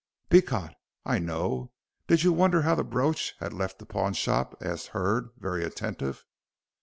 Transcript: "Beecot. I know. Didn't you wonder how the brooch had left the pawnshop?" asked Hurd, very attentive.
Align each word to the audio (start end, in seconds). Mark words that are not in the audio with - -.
"Beecot. 0.31 0.73
I 1.05 1.19
know. 1.19 1.73
Didn't 2.07 2.23
you 2.23 2.33
wonder 2.33 2.63
how 2.63 2.73
the 2.73 2.83
brooch 2.83 3.35
had 3.39 3.53
left 3.53 3.77
the 3.77 3.85
pawnshop?" 3.85 4.55
asked 4.59 4.87
Hurd, 4.87 5.29
very 5.37 5.63
attentive. 5.63 6.25